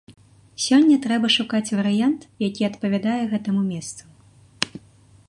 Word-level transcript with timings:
Сёння 0.67 0.95
трэба 1.03 1.27
шукаць 1.35 1.73
варыянт, 1.81 2.21
які 2.47 2.61
адпавядае 2.71 3.21
гэтаму 3.35 3.61
месцу. 3.73 4.03